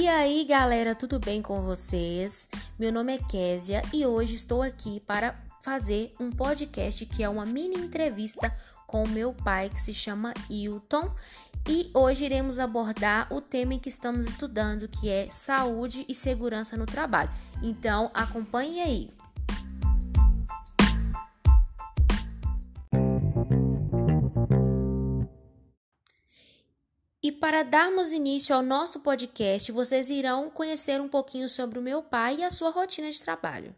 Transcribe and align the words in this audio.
E 0.00 0.08
aí, 0.08 0.46
galera, 0.46 0.94
tudo 0.94 1.20
bem 1.20 1.42
com 1.42 1.60
vocês? 1.60 2.48
Meu 2.78 2.90
nome 2.90 3.14
é 3.14 3.18
Késia 3.18 3.82
e 3.92 4.06
hoje 4.06 4.34
estou 4.34 4.62
aqui 4.62 4.98
para 5.00 5.38
fazer 5.60 6.14
um 6.18 6.30
podcast 6.30 7.04
que 7.04 7.22
é 7.22 7.28
uma 7.28 7.44
mini 7.44 7.76
entrevista 7.76 8.50
com 8.86 9.06
meu 9.06 9.34
pai 9.34 9.68
que 9.68 9.78
se 9.78 9.92
chama 9.92 10.32
Hilton. 10.48 11.14
E 11.68 11.90
hoje 11.92 12.24
iremos 12.24 12.58
abordar 12.58 13.30
o 13.30 13.42
tema 13.42 13.74
em 13.74 13.78
que 13.78 13.90
estamos 13.90 14.26
estudando, 14.26 14.88
que 14.88 15.10
é 15.10 15.28
saúde 15.30 16.06
e 16.08 16.14
segurança 16.14 16.78
no 16.78 16.86
trabalho. 16.86 17.30
Então, 17.62 18.10
acompanhe 18.14 18.80
aí. 18.80 19.10
E 27.30 27.32
para 27.32 27.62
darmos 27.62 28.10
início 28.10 28.52
ao 28.52 28.60
nosso 28.60 28.98
podcast, 28.98 29.70
vocês 29.70 30.10
irão 30.10 30.50
conhecer 30.50 31.00
um 31.00 31.08
pouquinho 31.08 31.48
sobre 31.48 31.78
o 31.78 31.82
meu 31.82 32.02
pai 32.02 32.38
e 32.38 32.42
a 32.42 32.50
sua 32.50 32.70
rotina 32.70 33.08
de 33.08 33.22
trabalho. 33.22 33.72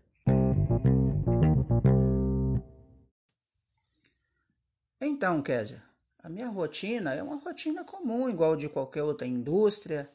Então, 4.99 5.43
Késia, 5.43 5.83
a 6.19 6.31
minha 6.31 6.49
rotina 6.49 7.13
é 7.13 7.23
uma 7.23 7.37
rotina 7.37 7.85
comum, 7.85 8.31
igual 8.31 8.57
de 8.57 8.71
qualquer 8.71 9.03
outra 9.03 9.27
indústria. 9.27 10.11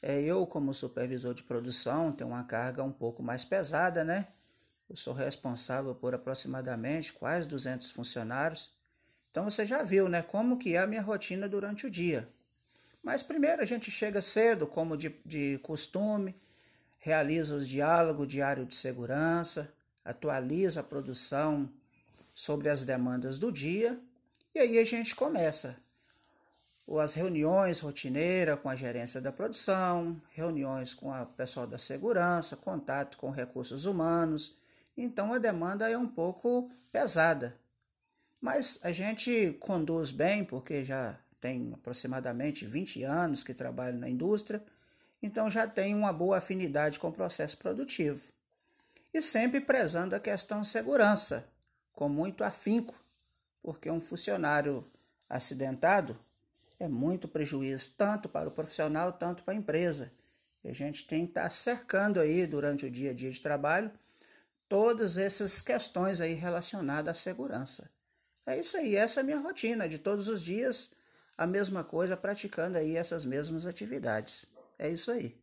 É, 0.00 0.22
eu, 0.22 0.46
como 0.46 0.72
supervisor 0.72 1.34
de 1.34 1.42
produção, 1.42 2.10
tenho 2.10 2.30
uma 2.30 2.44
carga 2.44 2.82
um 2.82 2.90
pouco 2.90 3.22
mais 3.22 3.44
pesada, 3.44 4.02
né? 4.02 4.28
Eu 4.88 4.96
sou 4.96 5.12
responsável 5.12 5.94
por 5.94 6.14
aproximadamente 6.14 7.12
quase 7.12 7.46
200 7.46 7.90
funcionários. 7.90 8.70
Então 9.30 9.44
você 9.44 9.66
já 9.66 9.82
viu, 9.82 10.08
né, 10.08 10.22
como 10.22 10.56
que 10.56 10.74
é 10.74 10.78
a 10.78 10.86
minha 10.86 11.02
rotina 11.02 11.46
durante 11.46 11.86
o 11.86 11.90
dia. 11.90 12.26
Mas 13.02 13.22
primeiro 13.22 13.60
a 13.60 13.64
gente 13.64 13.90
chega 13.90 14.22
cedo, 14.22 14.66
como 14.66 14.96
de, 14.96 15.14
de 15.26 15.58
costume, 15.62 16.34
realiza 16.98 17.54
os 17.56 17.68
diálogos 17.68 18.28
diário 18.28 18.64
de 18.64 18.74
segurança, 18.74 19.72
atualiza 20.04 20.80
a 20.80 20.84
produção 20.84 21.68
sobre 22.34 22.68
as 22.68 22.84
demandas 22.84 23.38
do 23.38 23.50
dia 23.50 24.00
e 24.54 24.58
aí 24.58 24.78
a 24.78 24.84
gente 24.84 25.14
começa 25.14 25.76
as 27.00 27.14
reuniões 27.14 27.80
rotineiras 27.80 28.60
com 28.60 28.68
a 28.68 28.76
gerência 28.76 29.20
da 29.20 29.32
produção, 29.32 30.20
reuniões 30.30 30.92
com 30.92 31.10
o 31.10 31.26
pessoal 31.26 31.66
da 31.66 31.78
segurança, 31.78 32.56
contato 32.56 33.16
com 33.16 33.30
recursos 33.30 33.86
humanos. 33.86 34.58
Então 34.94 35.32
a 35.32 35.38
demanda 35.38 35.88
é 35.88 35.96
um 35.96 36.06
pouco 36.06 36.70
pesada. 36.90 37.56
Mas 38.40 38.78
a 38.82 38.92
gente 38.92 39.56
conduz 39.58 40.10
bem, 40.10 40.44
porque 40.44 40.84
já 40.84 41.18
tem 41.42 41.72
aproximadamente 41.74 42.64
20 42.64 43.02
anos 43.02 43.42
que 43.42 43.52
trabalho 43.52 43.98
na 43.98 44.08
indústria, 44.08 44.62
então 45.20 45.50
já 45.50 45.66
tem 45.66 45.92
uma 45.92 46.12
boa 46.12 46.38
afinidade 46.38 47.00
com 47.00 47.08
o 47.08 47.12
processo 47.12 47.58
produtivo. 47.58 48.28
E 49.12 49.20
sempre 49.20 49.60
prezando 49.60 50.14
a 50.14 50.20
questão 50.20 50.62
segurança, 50.62 51.44
com 51.92 52.08
muito 52.08 52.44
afinco, 52.44 52.94
porque 53.60 53.90
um 53.90 54.00
funcionário 54.00 54.86
acidentado 55.28 56.16
é 56.78 56.86
muito 56.86 57.26
prejuízo, 57.26 57.94
tanto 57.98 58.28
para 58.28 58.48
o 58.48 58.52
profissional, 58.52 59.12
tanto 59.12 59.42
para 59.42 59.52
a 59.52 59.56
empresa. 59.56 60.12
E 60.62 60.68
a 60.68 60.72
gente 60.72 61.04
tem 61.04 61.24
que 61.24 61.32
estar 61.32 61.50
cercando 61.50 62.20
aí 62.20 62.46
durante 62.46 62.86
o 62.86 62.90
dia 62.90 63.10
a 63.10 63.14
dia 63.14 63.32
de 63.32 63.40
trabalho 63.40 63.90
todas 64.68 65.18
essas 65.18 65.60
questões 65.60 66.20
aí 66.20 66.34
relacionadas 66.34 67.10
à 67.10 67.20
segurança. 67.20 67.90
É 68.46 68.58
isso 68.58 68.76
aí, 68.76 68.94
essa 68.94 69.18
é 69.18 69.22
a 69.22 69.24
minha 69.24 69.40
rotina 69.40 69.88
de 69.88 69.98
todos 69.98 70.28
os 70.28 70.40
dias 70.40 71.01
a 71.36 71.46
mesma 71.46 71.82
coisa 71.82 72.16
praticando 72.16 72.78
aí 72.78 72.96
essas 72.96 73.24
mesmas 73.24 73.66
atividades. 73.66 74.46
É 74.78 74.88
isso 74.88 75.10
aí. 75.10 75.40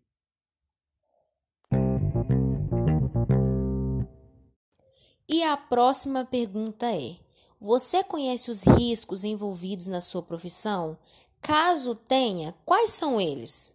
E 5.28 5.44
a 5.44 5.56
próxima 5.56 6.25
pergunta 6.25 6.86
é: 6.91 7.18
Você 7.59 8.03
conhece 8.03 8.50
os 8.50 8.63
riscos 8.63 9.24
envolvidos 9.24 9.88
na 9.88 10.02
sua 10.02 10.24
profissão? 10.24 10.97
Caso 11.41 11.96
tenha, 11.96 12.53
quais 12.66 12.92
são 12.92 13.19
eles? 13.19 13.74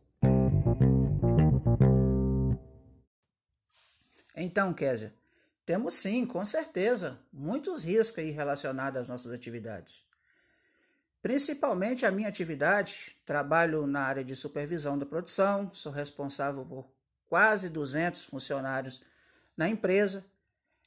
Então, 4.37 4.75
Kézia, 4.75 5.15
temos 5.65 5.95
sim, 5.95 6.27
com 6.27 6.45
certeza, 6.45 7.19
muitos 7.33 7.85
riscos 7.85 8.19
aí 8.19 8.31
relacionados 8.31 9.01
às 9.01 9.09
nossas 9.09 9.33
atividades. 9.33 10.05
Principalmente 11.25 12.05
a 12.05 12.11
minha 12.11 12.29
atividade, 12.29 13.17
trabalho 13.25 13.87
na 13.87 14.03
área 14.03 14.23
de 14.23 14.37
supervisão 14.37 14.99
da 14.99 15.07
produção, 15.07 15.71
sou 15.73 15.91
responsável 15.91 16.67
por 16.67 16.87
quase 17.27 17.71
200 17.71 18.27
funcionários 18.27 19.01
na 19.57 19.67
empresa. 19.67 20.23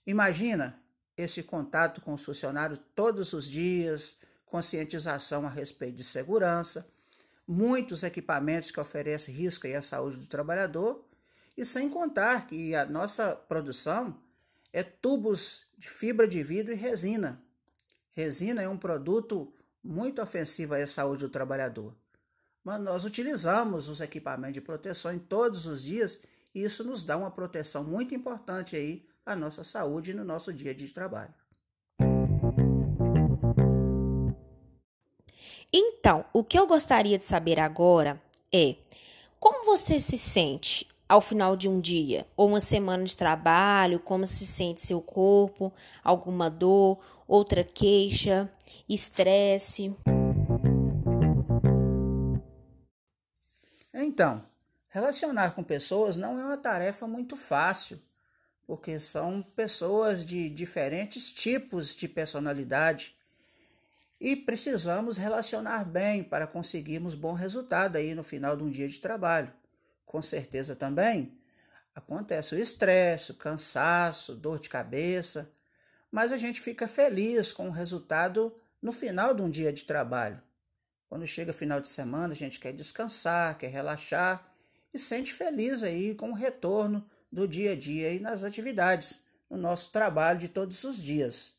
Imagina 0.05 0.79
esse 1.17 1.41
contato 1.41 2.01
com 2.01 2.13
os 2.13 2.23
funcionários 2.23 2.79
todos 2.93 3.33
os 3.33 3.49
dias, 3.49 4.19
conscientização 4.45 5.43
a 5.43 5.49
respeito 5.49 5.95
de 5.95 6.03
segurança, 6.03 6.87
muitos 7.47 8.03
equipamentos 8.03 8.69
que 8.69 8.79
oferecem 8.79 9.33
risco 9.33 9.65
à 9.65 9.81
saúde 9.81 10.17
do 10.17 10.27
trabalhador, 10.27 11.03
e 11.57 11.65
sem 11.65 11.89
contar 11.89 12.45
que 12.45 12.75
a 12.75 12.85
nossa 12.85 13.35
produção 13.35 14.15
é 14.71 14.83
tubos 14.83 15.63
de 15.79 15.89
fibra 15.89 16.27
de 16.27 16.43
vidro 16.43 16.73
e 16.73 16.75
resina. 16.75 17.41
Resina 18.11 18.61
é 18.61 18.69
um 18.69 18.77
produto 18.77 19.51
muito 19.87 20.21
ofensiva 20.21 20.77
à 20.77 20.85
saúde 20.85 21.21
do 21.21 21.29
trabalhador. 21.29 21.95
Mas 22.63 22.81
nós 22.81 23.05
utilizamos 23.05 23.87
os 23.87 24.01
equipamentos 24.01 24.55
de 24.55 24.61
proteção 24.61 25.13
em 25.13 25.19
todos 25.19 25.65
os 25.65 25.81
dias 25.81 26.21
e 26.53 26.63
isso 26.63 26.83
nos 26.83 27.03
dá 27.03 27.15
uma 27.15 27.31
proteção 27.31 27.83
muito 27.83 28.13
importante 28.13 28.75
aí 28.75 29.05
à 29.25 29.35
nossa 29.35 29.63
saúde 29.63 30.13
no 30.13 30.25
nosso 30.25 30.51
dia 30.51 30.75
de 30.75 30.89
trabalho. 30.89 31.33
Então, 35.71 36.25
o 36.33 36.43
que 36.43 36.59
eu 36.59 36.67
gostaria 36.67 37.17
de 37.17 37.23
saber 37.23 37.59
agora 37.59 38.21
é 38.53 38.75
como 39.39 39.65
você 39.65 39.99
se 39.99 40.17
sente 40.17 40.87
ao 41.07 41.21
final 41.21 41.55
de 41.55 41.69
um 41.69 41.79
dia 41.79 42.27
ou 42.35 42.47
uma 42.49 42.59
semana 42.59 43.03
de 43.03 43.15
trabalho, 43.15 43.99
como 43.99 44.27
se 44.27 44.45
sente 44.45 44.81
seu 44.81 45.01
corpo, 45.01 45.71
alguma 46.03 46.49
dor, 46.49 46.99
outra 47.27 47.63
queixa, 47.63 48.51
estresse. 48.87 49.95
Então, 53.93 54.45
relacionar 54.89 55.51
com 55.51 55.63
pessoas 55.63 56.15
não 56.17 56.39
é 56.39 56.45
uma 56.45 56.57
tarefa 56.57 57.07
muito 57.07 57.35
fácil, 57.35 58.01
porque 58.65 58.99
são 58.99 59.41
pessoas 59.41 60.25
de 60.25 60.49
diferentes 60.49 61.33
tipos 61.33 61.95
de 61.95 62.07
personalidade 62.07 63.15
e 64.19 64.35
precisamos 64.35 65.17
relacionar 65.17 65.83
bem 65.83 66.23
para 66.23 66.47
conseguirmos 66.47 67.13
bom 67.13 67.33
resultado 67.33 67.97
aí 67.97 68.15
no 68.15 68.23
final 68.23 68.55
de 68.55 68.63
um 68.63 68.69
dia 68.69 68.87
de 68.87 68.99
trabalho 68.99 69.53
com 70.07 70.21
certeza 70.21 70.75
também 70.75 71.37
acontece 71.93 72.55
o 72.55 72.59
estresse, 72.59 73.31
o 73.31 73.35
cansaço, 73.35 74.33
dor 74.33 74.59
de 74.59 74.69
cabeça, 74.69 75.51
mas 76.17 76.31
a 76.31 76.37
gente 76.37 76.59
fica 76.59 76.87
feliz 76.87 77.53
com 77.53 77.67
o 77.67 77.71
resultado 77.71 78.51
no 78.81 78.91
final 78.91 79.35
de 79.35 79.43
um 79.43 79.51
dia 79.51 79.71
de 79.71 79.85
trabalho. 79.85 80.41
Quando 81.07 81.27
chega 81.27 81.53
final 81.53 81.79
de 81.79 81.87
semana, 81.87 82.33
a 82.33 82.35
gente 82.35 82.59
quer 82.59 82.73
descansar, 82.73 83.55
quer 83.55 83.67
relaxar 83.67 84.51
e 84.91 84.97
sente 84.97 85.31
feliz 85.31 85.83
aí 85.83 86.15
com 86.15 86.31
o 86.31 86.33
retorno 86.33 87.07
do 87.31 87.47
dia 87.47 87.73
a 87.73 87.75
dia 87.75 88.11
e 88.11 88.19
nas 88.19 88.43
atividades, 88.43 89.25
no 89.47 89.57
nosso 89.57 89.91
trabalho 89.91 90.39
de 90.39 90.49
todos 90.49 90.83
os 90.85 91.03
dias. 91.03 91.53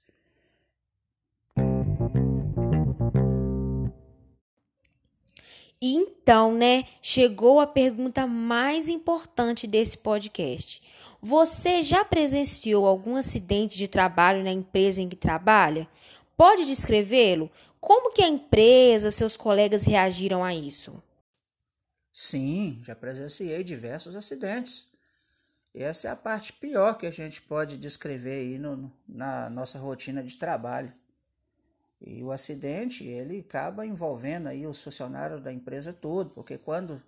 Então, 5.81 6.53
né, 6.55 6.85
chegou 7.01 7.61
a 7.61 7.67
pergunta 7.67 8.27
mais 8.27 8.89
importante 8.89 9.67
desse 9.67 9.99
podcast. 9.99 10.83
Você 11.21 11.83
já 11.83 12.05
presenciou 12.05 12.87
algum 12.87 13.17
acidente 13.17 13.77
de 13.77 13.89
trabalho 13.89 14.43
na 14.43 14.51
empresa 14.51 15.01
em 15.01 15.09
que 15.09 15.17
trabalha? 15.17 15.89
Pode 16.37 16.65
descrevê-lo? 16.65 17.51
Como 17.81 18.13
que 18.13 18.23
a 18.23 18.29
empresa, 18.29 19.11
seus 19.11 19.37
colegas 19.37 19.85
reagiram 19.85 20.45
a 20.45 20.55
isso? 20.55 21.03
Sim, 22.13 22.81
já 22.85 22.97
presenciei 22.97 23.63
diversos 23.63 24.17
acidentes. 24.17 24.89
Essa 25.75 26.09
é 26.09 26.11
a 26.11 26.17
parte 26.17 26.53
pior 26.53 26.99
que 26.99 27.07
a 27.07 27.11
gente 27.11 27.41
pode 27.43 27.77
descrever 27.77 28.41
aí 28.41 28.59
no, 28.59 28.93
na 29.07 29.49
nossa 29.49 29.79
rotina 29.79 30.23
de 30.25 30.37
trabalho. 30.37 30.93
E 32.01 32.23
o 32.23 32.31
acidente, 32.31 33.05
ele 33.05 33.41
acaba 33.41 33.85
envolvendo 33.85 34.49
aí 34.49 34.67
os 34.67 34.83
funcionários 34.83 35.43
da 35.43 35.53
empresa 35.53 35.93
todo, 35.93 36.31
porque 36.31 36.57
quando 36.57 37.03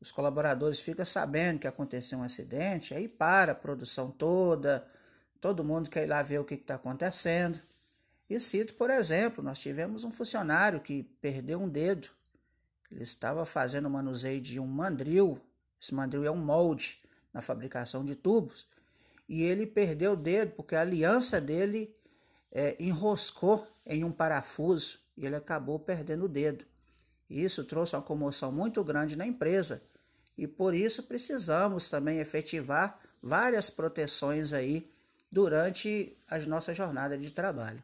os 0.00 0.10
colaboradores 0.10 0.80
ficam 0.80 1.04
sabendo 1.04 1.58
que 1.58 1.66
aconteceu 1.66 2.18
um 2.18 2.22
acidente, 2.22 2.94
aí 2.94 3.08
para 3.08 3.52
a 3.52 3.54
produção 3.54 4.10
toda, 4.10 4.86
todo 5.40 5.64
mundo 5.64 5.90
quer 5.90 6.04
ir 6.04 6.06
lá 6.06 6.22
ver 6.22 6.38
o 6.38 6.44
que 6.44 6.54
está 6.54 6.74
acontecendo. 6.74 7.60
E 8.28 8.38
cito, 8.38 8.74
por 8.74 8.90
exemplo, 8.90 9.42
nós 9.42 9.58
tivemos 9.58 10.04
um 10.04 10.12
funcionário 10.12 10.80
que 10.80 11.02
perdeu 11.20 11.60
um 11.60 11.68
dedo. 11.68 12.08
Ele 12.90 13.02
estava 13.02 13.44
fazendo 13.44 13.86
o 13.86 13.90
manuseio 13.90 14.40
de 14.40 14.60
um 14.60 14.66
mandril 14.66 15.40
Esse 15.80 15.94
mandril 15.94 16.24
é 16.24 16.30
um 16.30 16.36
molde 16.36 16.98
na 17.32 17.40
fabricação 17.40 18.04
de 18.04 18.14
tubos. 18.14 18.66
E 19.28 19.42
ele 19.42 19.66
perdeu 19.66 20.12
o 20.12 20.16
dedo 20.16 20.52
porque 20.52 20.74
a 20.74 20.80
aliança 20.80 21.40
dele 21.40 21.94
é, 22.52 22.76
enroscou 22.78 23.66
em 23.86 24.04
um 24.04 24.12
parafuso 24.12 24.98
e 25.16 25.26
ele 25.26 25.36
acabou 25.36 25.78
perdendo 25.78 26.24
o 26.24 26.28
dedo. 26.28 26.64
Isso 27.28 27.64
trouxe 27.64 27.94
uma 27.94 28.02
comoção 28.02 28.50
muito 28.50 28.82
grande 28.82 29.16
na 29.16 29.26
empresa 29.26 29.82
e 30.36 30.46
por 30.46 30.74
isso 30.74 31.04
precisamos 31.04 31.88
também 31.88 32.18
efetivar 32.18 32.98
várias 33.22 33.70
proteções 33.70 34.52
aí 34.52 34.90
durante 35.30 36.16
a 36.28 36.38
nossa 36.40 36.74
jornada 36.74 37.16
de 37.16 37.30
trabalho. 37.30 37.82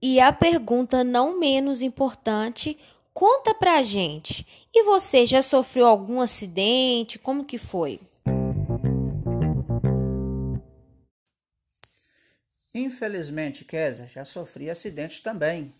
E 0.00 0.20
a 0.20 0.32
pergunta 0.32 1.02
não 1.02 1.38
menos 1.38 1.82
importante, 1.82 2.78
conta 3.12 3.54
pra 3.54 3.82
gente. 3.82 4.46
E 4.72 4.82
você 4.84 5.24
já 5.24 5.42
sofreu 5.42 5.86
algum 5.86 6.20
acidente? 6.20 7.18
Como 7.18 7.44
que 7.44 7.58
foi? 7.58 7.98
Infelizmente, 12.78 13.64
Kézia, 13.64 14.06
já 14.06 14.22
sofri 14.22 14.68
acidente 14.68 15.22
também. 15.22 15.74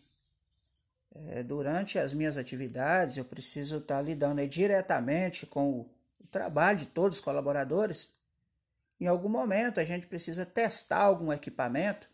É, 1.14 1.42
durante 1.42 1.98
as 1.98 2.14
minhas 2.14 2.38
atividades, 2.38 3.18
eu 3.18 3.24
preciso 3.26 3.76
estar 3.76 4.00
lidando 4.00 4.46
diretamente 4.48 5.44
com 5.44 5.72
o, 5.72 5.80
o 6.18 6.26
trabalho 6.30 6.78
de 6.78 6.86
todos 6.86 7.18
os 7.18 7.24
colaboradores. 7.24 8.14
Em 8.98 9.06
algum 9.06 9.28
momento, 9.28 9.78
a 9.78 9.84
gente 9.84 10.06
precisa 10.06 10.46
testar 10.46 11.00
algum 11.00 11.30
equipamento 11.30 12.08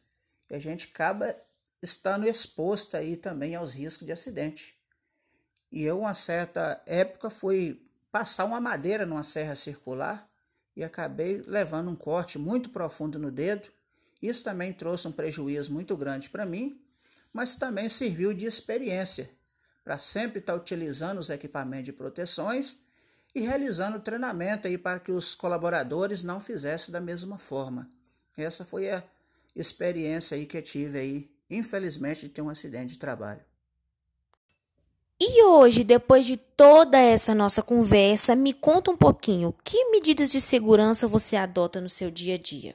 e 0.51 0.57
a 0.57 0.59
gente 0.59 0.89
acaba 0.93 1.33
estando 1.81 2.27
exposto 2.27 2.97
aí 2.97 3.17
também 3.17 3.55
aos 3.55 3.75
riscos 3.75 4.05
de 4.05 4.11
acidente. 4.11 4.77
E 5.71 5.85
eu, 5.85 6.01
uma 6.01 6.13
certa 6.13 6.83
época, 6.87 7.31
fui 7.31 7.81
passar 8.11 8.47
uma 8.47 8.61
madeira 8.61 9.07
numa 9.07 9.23
serra 9.23 9.55
circular 9.55 10.29
e 10.75 10.83
acabei 10.83 11.41
levando 11.47 11.89
um 11.89 11.95
corte 11.95 12.37
muito 12.37 12.71
profundo 12.71 13.17
no 13.17 13.31
dedo 13.31 13.71
isso 14.23 14.45
também 14.45 14.73
trouxe 14.73 15.09
um 15.09 15.13
prejuízo 15.13 15.73
muito 15.73 15.97
grande 15.97 16.31
para 16.31 16.47
mim, 16.47 16.81
mas 17.33 17.57
também 17.57 17.89
serviu 17.89 18.33
de 18.33 18.47
experiência 18.47 19.29
para 19.83 19.99
sempre 19.99 20.39
estar 20.39 20.53
tá 20.53 20.59
utilizando 20.59 21.19
os 21.19 21.29
equipamentos 21.29 21.87
de 21.87 21.93
proteções 21.93 22.83
e 23.35 23.41
realizando 23.41 23.99
treinamento 23.99 24.69
aí 24.69 24.79
para 24.79 25.01
que 25.01 25.11
os 25.11 25.35
colaboradores 25.35 26.23
não 26.23 26.41
fizessem 26.41 26.93
da 26.93 27.01
mesma 27.01 27.37
forma. 27.39 27.91
Essa 28.37 28.65
foi 28.65 28.91
a 28.91 29.03
experiência 29.57 30.37
aí 30.37 30.47
que 30.47 30.57
eu 30.57 30.63
tive 30.63 30.99
aí, 30.99 31.31
infelizmente, 31.51 32.23
de 32.23 32.29
ter 32.29 32.43
um 32.43 32.49
acidente 32.49 32.93
de 32.93 32.99
trabalho. 32.99 33.41
E 35.21 35.43
hoje, 35.45 35.85
depois 35.85 36.27
de 36.27 36.37
toda 36.37 36.99
essa 36.99 37.35
nossa 37.35 37.63
conversa, 37.63 38.35
me 38.35 38.53
conta 38.53 38.91
um 38.91 38.97
pouquinho, 38.97 39.55
que 39.63 39.91
medidas 39.91 40.31
de 40.31 40.41
segurança 40.41 41.07
você 41.07 41.37
adota 41.37 41.81
no 41.81 41.89
seu 41.89 42.11
dia 42.11 42.35
a 42.35 42.39
dia? 42.39 42.75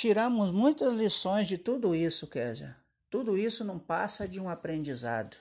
Tiramos 0.00 0.52
muitas 0.52 0.96
lições 0.96 1.48
de 1.48 1.58
tudo 1.58 1.92
isso, 1.92 2.28
Kézia. 2.28 2.76
Tudo 3.10 3.36
isso 3.36 3.64
não 3.64 3.80
passa 3.80 4.28
de 4.28 4.38
um 4.38 4.48
aprendizado. 4.48 5.36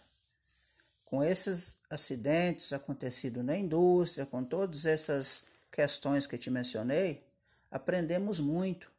Com 1.05 1.23
esses 1.23 1.77
acidentes 1.87 2.73
acontecidos 2.73 3.45
na 3.45 3.55
indústria, 3.55 4.25
com 4.25 4.43
todas 4.43 4.87
essas 4.87 5.45
questões 5.71 6.25
que 6.25 6.39
te 6.39 6.49
mencionei, 6.49 7.23
aprendemos 7.69 8.39
muito. 8.39 8.89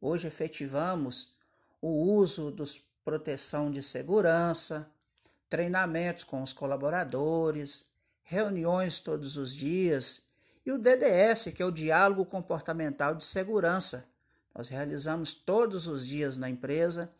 Hoje 0.00 0.28
efetivamos 0.28 1.34
o 1.82 1.88
uso 1.88 2.52
dos 2.52 2.80
proteção 3.04 3.72
de 3.72 3.82
segurança, 3.82 4.88
treinamentos 5.50 6.22
com 6.22 6.44
os 6.44 6.52
colaboradores, 6.52 7.88
reuniões 8.22 9.00
todos 9.00 9.36
os 9.36 9.52
dias 9.52 10.22
e 10.64 10.70
o 10.70 10.78
DDS, 10.78 11.46
que 11.56 11.60
é 11.60 11.66
o 11.66 11.72
diálogo 11.72 12.24
comportamental 12.24 13.16
de 13.16 13.24
segurança, 13.24 14.06
nós 14.54 14.68
realizamos 14.68 15.32
todos 15.32 15.86
os 15.86 16.06
dias 16.06 16.38
na 16.38 16.48
empresa 16.48 17.10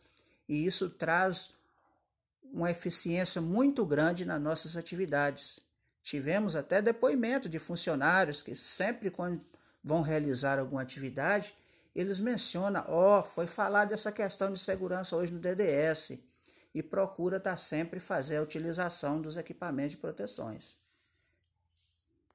e 0.47 0.65
isso 0.65 0.89
traz 0.89 1.53
uma 2.51 2.71
eficiência 2.71 3.41
muito 3.41 3.85
grande 3.85 4.25
nas 4.25 4.41
nossas 4.41 4.75
atividades. 4.75 5.59
Tivemos 6.01 6.55
até 6.55 6.81
depoimento 6.81 7.47
de 7.47 7.59
funcionários 7.59 8.41
que 8.41 8.55
sempre 8.55 9.11
quando 9.11 9.41
vão 9.83 10.01
realizar 10.01 10.59
alguma 10.59 10.81
atividade, 10.81 11.53
eles 11.95 12.19
mencionam, 12.19 12.83
ó, 12.87 13.19
oh, 13.19 13.23
foi 13.23 13.47
falar 13.47 13.85
dessa 13.85 14.11
questão 14.11 14.51
de 14.51 14.59
segurança 14.59 15.15
hoje 15.15 15.31
no 15.31 15.39
DDS 15.39 16.19
e 16.73 16.83
procura 16.83 17.37
estar 17.37 17.51
tá 17.51 17.57
sempre 17.57 17.99
fazer 17.99 18.37
a 18.37 18.41
utilização 18.41 19.21
dos 19.21 19.37
equipamentos 19.37 19.91
de 19.91 19.97
proteções. 19.97 20.77